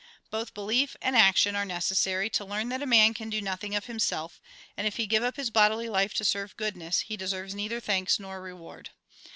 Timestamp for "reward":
8.41-8.89